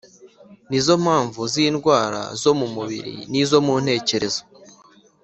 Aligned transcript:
ni 0.69 0.79
zo 0.85 0.95
mpamvu 1.03 1.41
zindwara 1.53 2.21
zumubiri 2.41 3.15
nizo 3.31 3.57
mu 3.65 3.75
ntekerezo 3.83 4.41